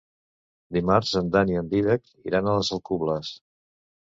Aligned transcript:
Dimarts 0.77 1.11
en 1.21 1.29
Dan 1.35 1.51
i 1.51 1.59
en 1.61 1.69
Dídac 1.75 2.09
iran 2.31 2.51
a 2.51 2.57
les 2.57 2.73
Alcubles. 2.79 3.33